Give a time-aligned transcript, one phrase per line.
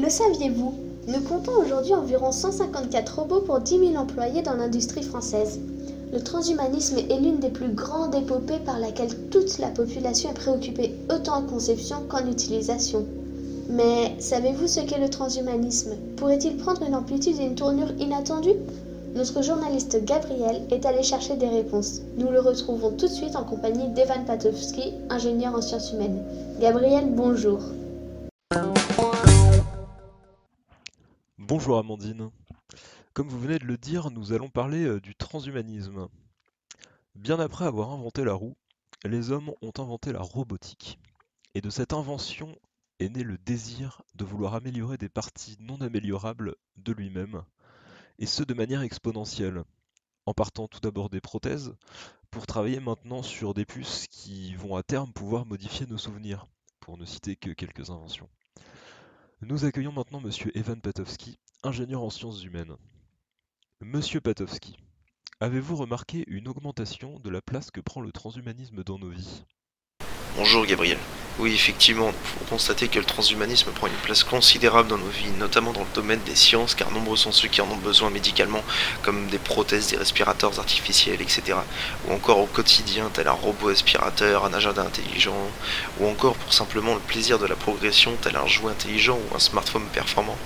[0.00, 0.74] Le saviez-vous?
[1.08, 5.58] Nous comptons aujourd'hui environ 154 robots pour 10 000 employés dans l'industrie française.
[6.12, 10.94] Le transhumanisme est l'une des plus grandes épopées par laquelle toute la population est préoccupée
[11.12, 13.06] autant en conception qu'en utilisation.
[13.70, 15.96] Mais savez-vous ce qu'est le transhumanisme?
[16.16, 18.54] Pourrait-il prendre une amplitude et une tournure inattendue?
[19.16, 22.02] Notre journaliste Gabriel est allé chercher des réponses.
[22.16, 26.22] Nous le retrouvons tout de suite en compagnie d'Evan Patowski, ingénieur en sciences humaines.
[26.60, 27.58] Gabriel, bonjour.
[31.48, 32.30] Bonjour Amandine.
[33.14, 36.08] Comme vous venez de le dire, nous allons parler euh, du transhumanisme.
[37.14, 38.54] Bien après avoir inventé la roue,
[39.06, 40.98] les hommes ont inventé la robotique.
[41.54, 42.54] Et de cette invention
[43.00, 47.42] est né le désir de vouloir améliorer des parties non améliorables de lui-même,
[48.18, 49.64] et ce de manière exponentielle,
[50.26, 51.74] en partant tout d'abord des prothèses,
[52.30, 56.46] pour travailler maintenant sur des puces qui vont à terme pouvoir modifier nos souvenirs,
[56.78, 58.28] pour ne citer que quelques inventions.
[59.40, 62.76] Nous accueillons maintenant Monsieur Evan Patowski, ingénieur en sciences humaines.
[63.80, 64.76] Monsieur Patowski,
[65.38, 69.44] avez-vous remarqué une augmentation de la place que prend le transhumanisme dans nos vies?
[70.38, 70.98] Bonjour Gabriel.
[71.40, 75.32] Oui, effectivement, il faut constater que le transhumanisme prend une place considérable dans nos vies,
[75.32, 78.62] notamment dans le domaine des sciences, car nombreux sont ceux qui en ont besoin médicalement,
[79.02, 81.58] comme des prothèses, des respirateurs artificiels, etc.
[82.06, 85.34] Ou encore au quotidien, tel un robot aspirateur, un agenda intelligent,
[85.98, 89.40] ou encore pour simplement le plaisir de la progression, tel un jouet intelligent ou un
[89.40, 90.38] smartphone performant.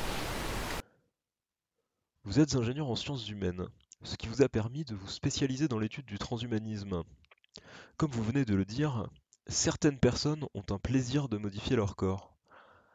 [2.25, 3.67] Vous êtes ingénieur en sciences humaines,
[4.05, 7.03] ce qui vous a permis de vous spécialiser dans l'étude du transhumanisme.
[7.99, 9.07] Comme vous venez de le dire,
[9.49, 12.33] Certaines personnes ont un plaisir de modifier leur corps.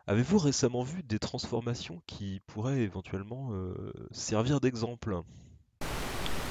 [0.07, 5.21] Avez-vous récemment vu des transformations qui pourraient éventuellement euh, servir d'exemple?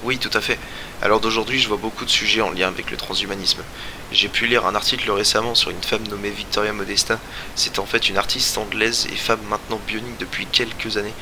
[0.03, 0.59] Oui, tout à fait.
[1.01, 3.63] Alors d'aujourd'hui, je vois beaucoup de sujets en lien avec le transhumanisme.
[4.11, 7.19] J'ai pu lire un article récemment sur une femme nommée Victoria Modesta.
[7.55, 11.13] C'est en fait une artiste anglaise et femme maintenant bionique depuis quelques années.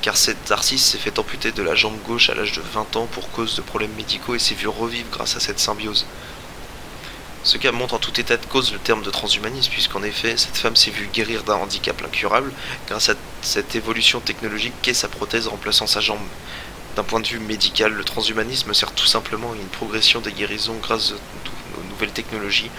[0.00, 3.06] Car cette artiste s'est fait amputer de la jambe gauche à l'âge de 20 ans
[3.06, 6.06] pour cause de problèmes médicaux et s'est vue revivre grâce à cette symbiose.
[7.44, 10.56] Ce cas montre en tout état de cause le terme de transhumanisme, puisqu'en effet, cette
[10.56, 12.50] femme s'est vue guérir d'un handicap incurable
[12.88, 16.26] grâce à cette évolution technologique qu'est sa prothèse remplaçant sa jambe.
[16.96, 20.78] D'un point de vue médical, le transhumanisme sert tout simplement à une progression des guérisons
[20.80, 22.70] grâce aux nouvelles technologies.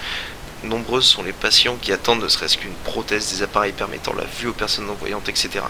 [0.64, 4.48] Nombreux sont les patients qui attendent ne serait-ce qu'une prothèse, des appareils permettant la vue
[4.48, 5.62] aux personnes non-voyantes, etc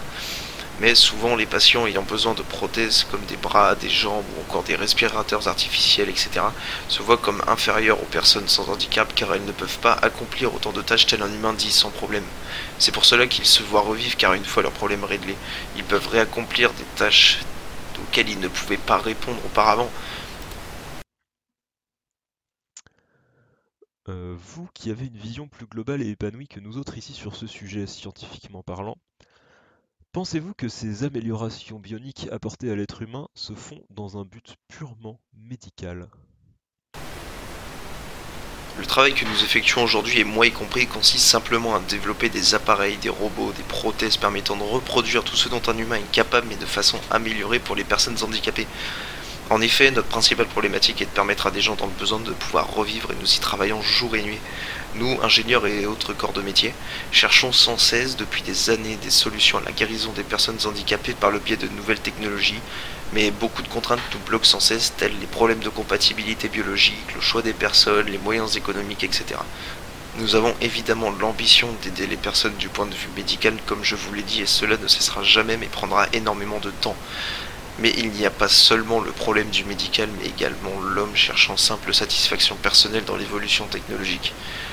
[0.80, 4.62] mais souvent les patients ayant besoin de prothèses comme des bras, des jambes ou encore
[4.62, 6.46] des respirateurs artificiels, etc.,
[6.88, 10.72] se voient comme inférieurs aux personnes sans handicap car elles ne peuvent pas accomplir autant
[10.72, 12.24] de tâches tel un humain dit sans problème.
[12.78, 15.36] C'est pour cela qu'ils se voient revivre car une fois leurs problèmes réglés,
[15.76, 17.40] ils peuvent réaccomplir des tâches
[18.00, 19.90] auxquelles ils ne pouvaient pas répondre auparavant.
[24.08, 27.34] Euh, vous qui avez une vision plus globale et épanouie que nous autres ici sur
[27.34, 28.96] ce sujet scientifiquement parlant,
[30.16, 35.20] Pensez-vous que ces améliorations bioniques apportées à l'être humain se font dans un but purement
[35.34, 36.08] médical?
[38.78, 42.54] Le travail que nous effectuons aujourd'hui, et moi y compris, consiste simplement à développer des
[42.54, 46.46] appareils, des robots, des prothèses permettant de reproduire tout ce dont un humain est capable,
[46.48, 48.66] mais de façon améliorée pour les personnes handicapées.
[49.48, 52.32] En effet, notre principale problématique est de permettre à des gens dans le besoin de
[52.32, 54.40] pouvoir revivre et nous y travaillons jour et nuit.
[54.96, 56.74] Nous, ingénieurs et autres corps de métier,
[57.12, 61.30] cherchons sans cesse depuis des années des solutions à la guérison des personnes handicapées par
[61.30, 62.58] le biais de nouvelles technologies,
[63.12, 67.20] mais beaucoup de contraintes nous bloquent sans cesse, telles les problèmes de compatibilité biologique, le
[67.20, 69.38] choix des personnes, les moyens économiques, etc.
[70.18, 74.12] Nous avons évidemment l'ambition d'aider les personnes du point de vue médical, comme je vous
[74.12, 76.96] l'ai dit, et cela ne cessera jamais mais prendra énormément de temps.
[77.78, 81.92] Mais il n'y a pas seulement le problème du médical, mais également l'homme cherchant simple
[81.92, 84.32] satisfaction personnelle dans l'évolution technologique.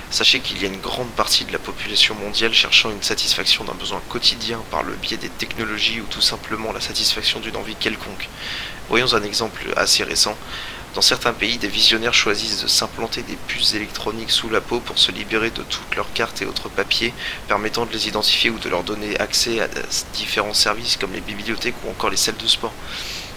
[0.10, 3.74] Sachez qu'il y a une grande partie de la population mondiale cherchant une satisfaction d'un
[3.74, 8.30] besoin quotidien par le biais des technologies ou tout simplement la satisfaction d'une envie quelconque.
[8.90, 10.38] Voyons un exemple assez récent.
[10.94, 15.00] Dans certains pays, des visionnaires choisissent de s'implanter des puces électroniques sous la peau pour
[15.00, 17.16] se libérer de toutes leurs cartes et autres papiers
[17.48, 19.68] permettant de les identifier ou de leur donner accès à
[20.14, 22.74] différents services comme les bibliothèques ou encore les salles de sport.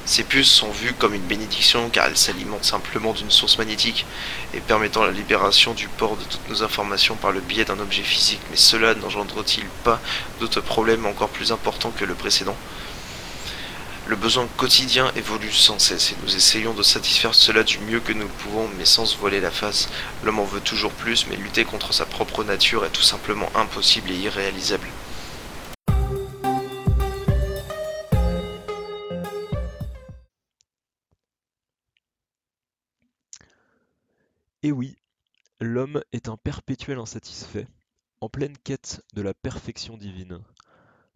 [0.05, 4.05] Ces puces sont vues comme une bénédiction car elles s'alimentent simplement d'une source magnétique
[4.53, 8.03] et permettant la libération du port de toutes nos informations par le biais d'un objet
[8.03, 8.41] physique.
[8.51, 9.99] Mais cela n'engendre-t-il pas
[10.41, 12.57] d'autres problèmes encore plus importants que le précédent?
[14.09, 18.13] Le besoin quotidien évolue sans cesse et nous essayons de satisfaire cela du mieux que
[18.13, 19.89] nous pouvons, mais sans se voiler la face.
[20.23, 24.11] L'homme en veut toujours plus, mais lutter contre sa propre nature est tout simplement impossible
[24.13, 24.87] et irréalisable.
[34.63, 34.97] Et oui,
[35.61, 37.67] l'homme est un perpétuel insatisfait,
[38.21, 40.41] en pleine quête de la perfection divine.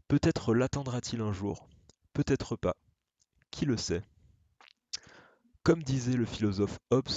[0.08, 1.69] Peut-être l'atteindra-t-il un jour,
[2.12, 2.77] peut-être pas,
[3.51, 4.03] qui le sait?
[5.62, 7.09] Comme disait le philosophe Hobbes,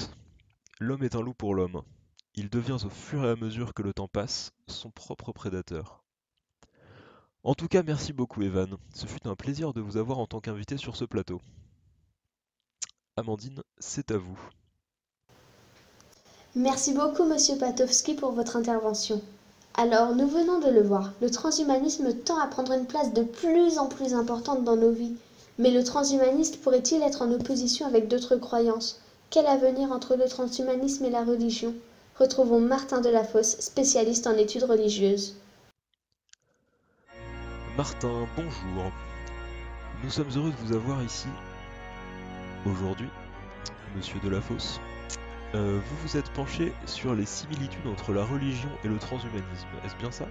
[0.80, 1.81] l'homme est un loup pour l'homme.
[2.36, 6.04] Il devient au fur et à mesure que le temps passe son propre prédateur.
[7.44, 8.78] En tout cas, merci beaucoup Evan.
[8.94, 11.42] Ce fut un plaisir de vous avoir en tant qu'invité sur ce plateau.
[13.18, 14.40] Amandine, c'est à vous.
[16.56, 19.22] Merci beaucoup, monsieur Patowski, pour votre intervention.
[19.75, 23.79] Alors, nous venons de le voir, le transhumanisme tend à prendre une place de plus
[23.79, 25.15] en plus importante dans nos vies.
[25.57, 29.01] Mais le transhumaniste pourrait-il être en opposition avec d'autres croyances?
[29.31, 31.73] Quel avenir entre le transhumanisme et la religion?
[32.19, 35.35] Retrouvons Martin Delafosse, spécialiste en études religieuses.
[37.75, 38.91] Martin, bonjour.
[40.03, 41.27] Nous sommes heureux de vous avoir ici
[42.67, 43.07] aujourd'hui,
[43.95, 44.79] monsieur Delafosse.
[45.55, 49.95] Euh, vous vous êtes penché sur les similitudes entre la religion et le transhumanisme, est-ce
[49.97, 50.27] bien ça?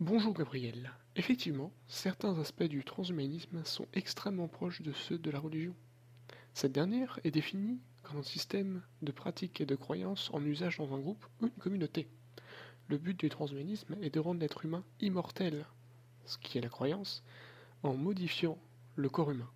[0.00, 0.90] Bonjour Gabriel.
[1.14, 5.74] Effectivement, certains aspects du transhumanisme sont extrêmement proches de ceux de la religion.
[6.54, 10.94] Cette dernière est définie comme un système de pratiques et de croyances en usage dans
[10.94, 12.08] un groupe ou une communauté.
[12.88, 15.66] Le but du transhumanisme est de rendre l'être humain immortel,
[16.24, 17.22] ce qui est la croyance,
[17.82, 18.56] en modifiant
[18.96, 19.50] le corps humain,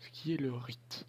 [0.00, 1.06] ce qui est le rite.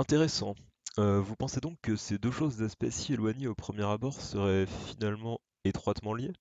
[0.00, 0.54] Intéressant.
[0.96, 4.64] Euh, vous pensez donc que ces deux choses d'aspect si éloignés au premier abord seraient
[4.64, 6.32] finalement étroitement liées?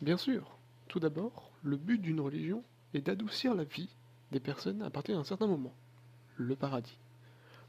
[0.00, 0.56] Bien sûr.
[0.88, 2.64] Tout d'abord, le but d'une religion
[2.94, 3.90] est d'adoucir la vie
[4.32, 5.74] des personnes à partir d'un certain moment,
[6.38, 6.96] le paradis.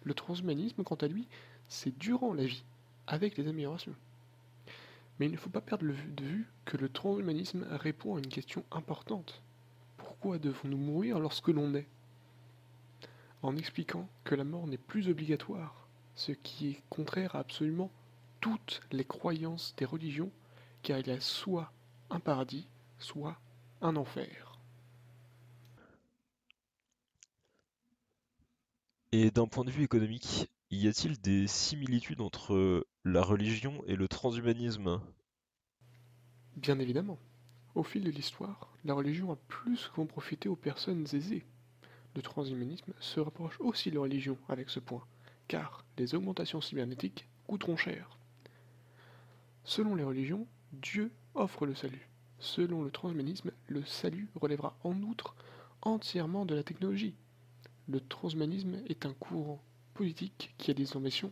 [0.06, 1.28] Le transhumanisme, quant à lui,
[1.68, 2.64] c'est durant la vie,
[3.08, 3.96] avec les améliorations.
[5.20, 8.64] Mais il ne faut pas perdre de vue que le transhumanisme répond à une question
[8.72, 9.44] importante.
[9.98, 11.90] Pourquoi devons-nous mourir lorsque l'on est
[13.42, 17.92] en expliquant que la mort n'est plus obligatoire, ce qui est contraire à absolument
[18.40, 20.32] toutes les croyances des religions,
[20.84, 21.72] car il y a soit
[22.10, 22.68] un paradis,
[23.00, 23.40] soit
[23.82, 24.60] un enfer.
[29.12, 34.08] Et d'un point de vue économique, y a-t-il des similitudes entre la religion et le
[34.08, 35.02] transhumanisme?
[36.56, 37.20] Bien évidemment.
[37.76, 41.46] Au fil de l'histoire, la religion a plus souvent profité aux personnes aisées,
[42.16, 45.04] le transhumanisme se rapproche aussi de la religion avec ce point,
[45.48, 48.18] car les augmentations cybernétiques coûteront cher.
[49.64, 52.10] Selon les religions, Dieu offre le salut.
[52.40, 55.36] Selon le transhumanisme, le salut relèvera en outre
[55.82, 57.16] entièrement de la technologie.
[57.88, 59.62] Le transhumanisme est un courant
[59.94, 61.32] politique qui a des ambitions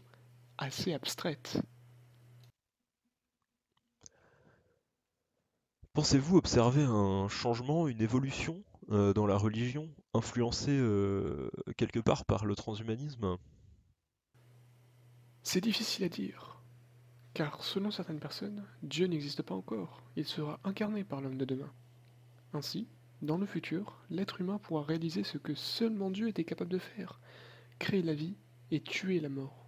[0.57, 1.61] assez abstraites.
[5.93, 12.45] Pensez-vous observer un changement, une évolution euh, dans la religion, influencée euh, quelque part par
[12.45, 13.37] le transhumanisme?
[15.43, 16.61] C'est difficile à dire,
[17.33, 21.71] car selon certaines personnes, Dieu n'existe pas encore, il sera incarné par l'homme de demain.
[22.53, 22.87] Ainsi,
[23.21, 27.19] dans le futur, l'être humain pourra réaliser ce que seulement Dieu était capable de faire,
[27.77, 28.35] créer la vie
[28.71, 29.67] et tuer la mort.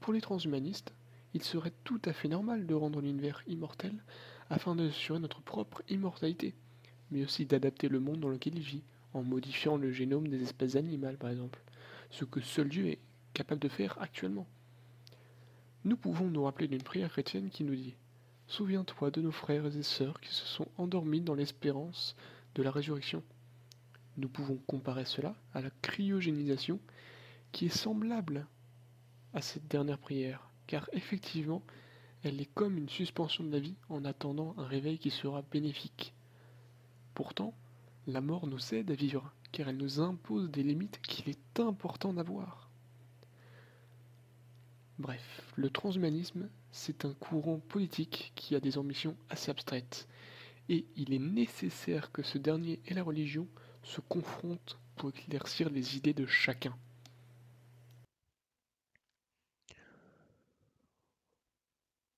[0.00, 0.92] Pour les transhumanistes,
[1.34, 4.02] il serait tout à fait normal de rendre l'univers immortel
[4.50, 6.54] afin d'assurer notre propre immortalité
[7.12, 8.82] mais aussi d'adapter le monde dans lequel il vit,
[9.14, 11.60] en modifiant le génome des espèces animales par exemple,
[12.10, 12.98] ce que seul Dieu est
[13.34, 14.46] capable de faire actuellement.
[15.84, 17.94] Nous pouvons nous rappeler d'une prière chrétienne qui nous dit
[18.46, 22.16] Souviens-toi de nos frères et sœurs qui se sont endormis dans l'espérance
[22.54, 23.22] de la résurrection.
[24.16, 26.78] Nous pouvons comparer cela à la cryogénisation
[27.50, 28.46] qui est semblable
[29.34, 31.62] à cette dernière prière, car effectivement,
[32.22, 36.14] elle est comme une suspension de la vie en attendant un réveil qui sera bénéfique.
[37.14, 37.54] Pourtant,
[38.06, 42.12] la mort nous aide à vivre, car elle nous impose des limites qu'il est important
[42.12, 42.70] d'avoir.
[44.98, 50.08] Bref, le transhumanisme, c'est un courant politique qui a des ambitions assez abstraites,
[50.68, 53.46] et il est nécessaire que ce dernier et la religion
[53.82, 56.76] se confrontent pour éclaircir les idées de chacun.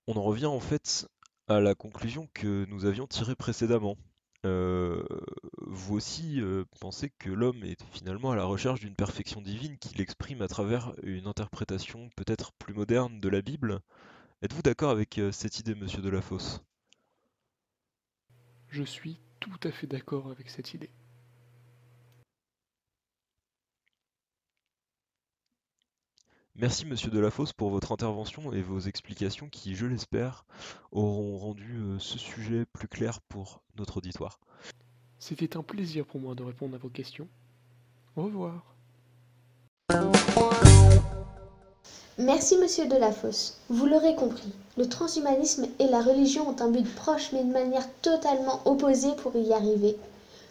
[0.07, 1.09] On en revient en fait
[1.49, 3.97] à la conclusion que nous avions tirée précédemment,
[4.45, 5.03] euh,
[5.59, 10.01] vous aussi euh, pensez que l'homme est finalement à la recherche d'une perfection divine qu'il
[10.01, 13.81] exprime à travers une interprétation peut-être plus moderne de la Bible?
[14.43, 16.63] Êtes-vous d'accord avec euh, cette idée, monsieur Delafosse?
[18.69, 20.91] Je suis tout à fait d'accord avec cette idée.
[26.57, 30.47] Merci Monsieur Delafosse pour votre intervention et vos explications qui, je l'espère,
[30.93, 34.39] auront rendu euh, ce sujet plus clair pour notre auditoire.
[35.19, 37.27] C'était un plaisir pour moi de répondre à vos questions.
[38.15, 38.77] Au revoir.
[42.19, 43.59] Merci monsieur Delafosse.
[43.69, 47.93] Vous l'aurez compris, le transhumanisme et la religion ont un but proche mais de manière
[48.01, 49.97] totalement opposée pour y arriver.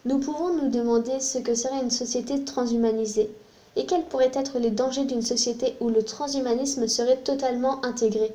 [0.04, 3.30] Nous pouvons nous demander ce que serait une société transhumanisée
[3.76, 8.32] et quels pourraient être les dangers d'une société où le transhumanisme serait totalement intégré?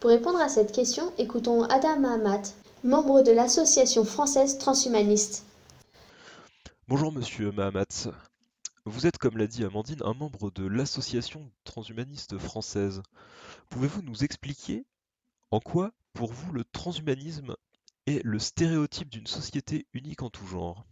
[0.00, 2.42] Pour répondre à cette question, écoutons Adam Mahamat,
[2.82, 5.44] membre de l'association française transhumaniste.
[6.88, 8.10] Bonjour monsieur Mahamat.
[8.84, 13.00] Vous êtes, comme l'a dit Amandine, un membre de l'association transhumaniste française.
[13.70, 14.84] Pouvez-vous nous expliquer
[15.52, 17.54] en quoi, pour vous, le transhumanisme
[18.08, 20.84] est le stéréotype d'une société unique en tout genre?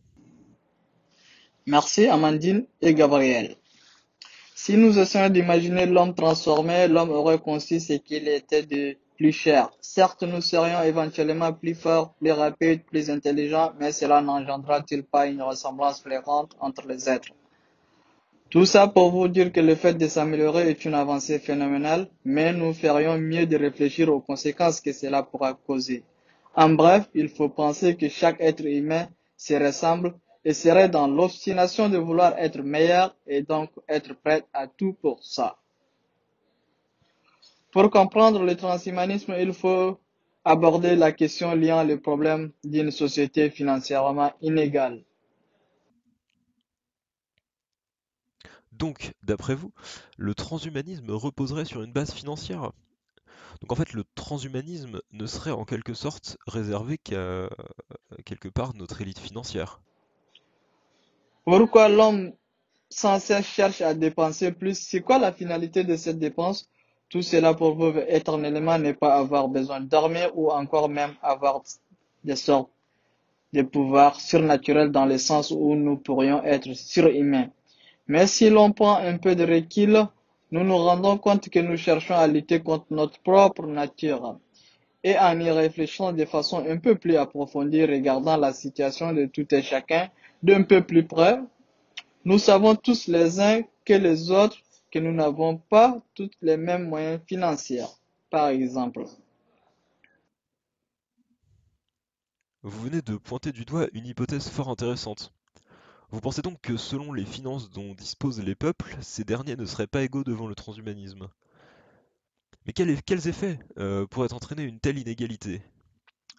[1.66, 3.56] Merci Amandine et Gabriel.
[4.62, 9.70] Si nous essayons d'imaginer l'homme transformé, l'homme aurait conçu ce qu'il était de plus cher.
[9.80, 15.40] Certes, nous serions éventuellement plus forts, plus rapides, plus intelligents, mais cela n'engendra-t-il pas une
[15.40, 17.30] ressemblance flagrante entre les êtres?
[18.50, 22.52] Tout ça pour vous dire que le fait de s'améliorer est une avancée phénoménale, mais
[22.52, 26.04] nous ferions mieux de réfléchir aux conséquences que cela pourra causer.
[26.54, 31.88] En bref, il faut penser que chaque être humain se ressemble et serait dans l'obstination
[31.88, 35.58] de vouloir être meilleur et donc être prêt à tout pour ça.
[37.72, 40.00] Pour comprendre le transhumanisme, il faut
[40.44, 45.04] aborder la question liant le problème d'une société financièrement inégale.
[48.72, 49.72] Donc, d'après vous,
[50.16, 52.72] le transhumanisme reposerait sur une base financière?
[53.60, 57.50] Donc en fait, le transhumanisme ne serait en quelque sorte réservé qu'à
[58.24, 59.82] quelque part notre élite financière.
[61.44, 62.32] Pourquoi l'homme
[62.88, 64.78] sans cesse cherche à dépenser plus?
[64.78, 66.68] C'est quoi la finalité de cette dépense?
[67.08, 71.62] Tout cela pour vous éternellement ne pas avoir besoin de ou encore même avoir
[72.22, 72.70] des sortes
[73.52, 77.48] de pouvoirs surnaturels dans le sens où nous pourrions être surhumains.
[78.06, 80.06] Mais si l'on prend un peu de recul,
[80.52, 84.38] nous nous rendons compte que nous cherchons à lutter contre notre propre nature.
[85.02, 89.52] Et en y réfléchissant de façon un peu plus approfondie, regardant la situation de tout
[89.54, 90.10] et chacun
[90.42, 91.40] d'un peu plus près,
[92.24, 94.58] nous savons tous les uns que les autres
[94.90, 97.86] que nous n'avons pas tous les mêmes moyens financiers,
[98.30, 99.04] par exemple.
[102.62, 105.32] Vous venez de pointer du doigt une hypothèse fort intéressante.
[106.10, 109.86] Vous pensez donc que selon les finances dont disposent les peuples, ces derniers ne seraient
[109.86, 111.28] pas égaux devant le transhumanisme?
[112.66, 115.62] Mais quels, effets euh, pourraient entraîner une telle inégalité?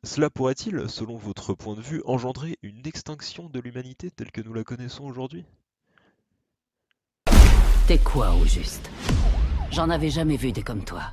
[0.04, 4.52] Cela pourrait-il, selon votre point de vue, engendrer une extinction de l'humanité telle que nous
[4.52, 5.46] la connaissons aujourd'hui?
[7.86, 8.90] T'es quoi au juste?
[9.70, 11.04] J'en avais jamais vu des comme toi.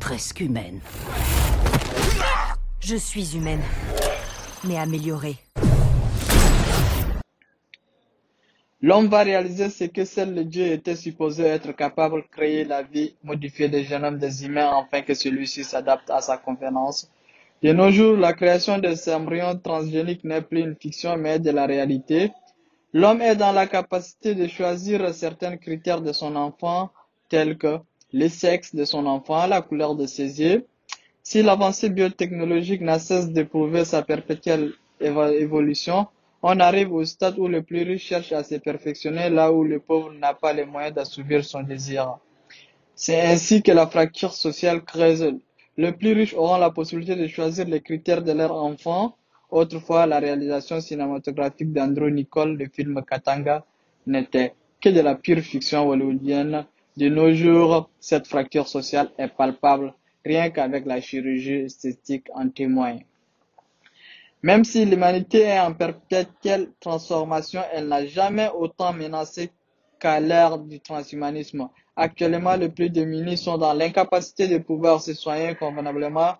[0.00, 0.80] Presque humaine.
[2.80, 3.62] Je suis humaine,
[4.64, 5.36] mais améliorée.
[8.80, 12.82] L'homme va réaliser ce que seul le Dieu était supposé être capable de créer la
[12.82, 17.10] vie, modifier des génomes des humains afin que celui-ci s'adapte à sa convenance.
[17.66, 21.66] De nos jours, la création des embryons transgéniques n'est plus une fiction mais de la
[21.66, 22.30] réalité.
[22.92, 26.90] L'homme est dans la capacité de choisir certains critères de son enfant,
[27.28, 27.78] tels que
[28.12, 30.64] le sexe de son enfant, la couleur de ses yeux.
[31.24, 34.70] Si l'avancée biotechnologique n'a cesse de prouver sa perpétuelle
[35.00, 36.06] évolution,
[36.44, 39.80] on arrive au stade où le plus riche cherche à se perfectionner là où le
[39.80, 42.16] pauvre n'a pas les moyens d'assouvir son désir.
[42.94, 45.34] C'est ainsi que la fracture sociale creuse.
[45.78, 49.16] Les plus riches auront la possibilité de choisir les critères de leur enfant.
[49.50, 53.64] Autrefois, la réalisation cinématographique d'Andrew Nicole du film Katanga
[54.06, 56.64] n'était que de la pure fiction hollywoodienne.
[56.96, 59.92] De nos jours, cette fracture sociale est palpable,
[60.24, 63.04] rien qu'avec la chirurgie esthétique en témoigne.
[64.42, 69.50] Même si l'humanité est en perpétuelle transformation, elle n'a jamais autant menacé
[69.98, 71.68] qu'à l'ère du transhumanisme.
[71.96, 76.34] Actuellement, les plus démunis sont dans l'incapacité de pouvoir se soigner convenablement,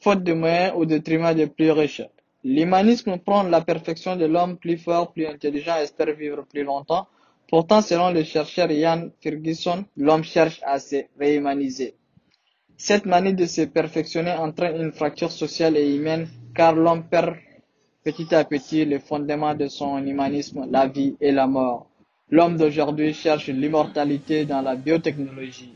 [0.00, 2.02] faute de moyens au détriment des plus riches.
[2.42, 7.06] L'humanisme prend la perfection de l'homme plus fort, plus intelligent, espère vivre plus longtemps.
[7.48, 11.96] Pourtant, selon le chercheur Ian Ferguson, l'homme cherche à se réhumaniser.
[12.78, 17.36] Cette manie de se perfectionner entraîne une fracture sociale et humaine car l'homme perd
[18.02, 21.89] petit à petit le fondement de son humanisme, la vie et la mort.
[22.30, 25.72] L'homme d'aujourd'hui cherche l'immortalité dans la biotechnologie.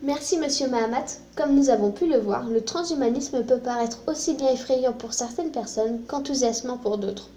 [0.00, 1.04] Merci Monsieur Mahamat.
[1.36, 5.52] Comme nous avons pu le voir, le transhumanisme peut paraître aussi bien effrayant pour certaines
[5.52, 7.28] personnes qu'enthousiasmant pour d'autres.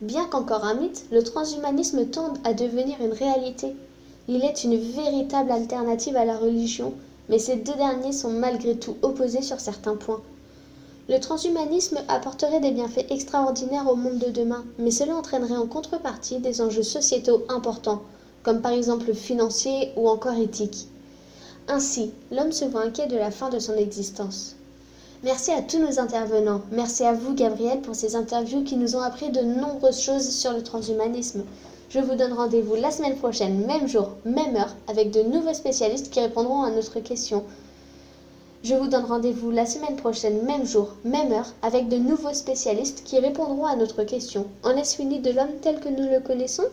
[0.00, 3.74] Bien qu'encore un mythe, le transhumanisme tend à devenir une réalité.
[4.28, 6.94] Il est une véritable alternative à la religion
[7.28, 10.22] mais ces deux derniers sont malgré tout opposés sur certains points.
[11.10, 16.38] Le transhumanisme apporterait des bienfaits extraordinaires au monde de demain, mais cela entraînerait en contrepartie
[16.38, 18.02] des enjeux sociétaux importants,
[18.42, 20.86] comme par exemple financiers ou encore éthiques.
[21.66, 24.56] Ainsi, l'homme se voit inquiet de la fin de son existence.
[25.24, 26.60] Merci à tous nos intervenants.
[26.72, 30.52] Merci à vous, Gabriel, pour ces interviews qui nous ont appris de nombreuses choses sur
[30.52, 31.42] le transhumanisme.
[31.88, 36.10] Je vous donne rendez-vous la semaine prochaine, même jour, même heure, avec de nouveaux spécialistes
[36.10, 37.44] qui répondront à notre question.
[38.64, 43.04] Je vous donne rendez-vous la semaine prochaine, même jour, même heure, avec de nouveaux spécialistes
[43.04, 44.46] qui répondront à notre question.
[44.64, 46.66] En est-ce fini de l'homme tel que nous le connaissons?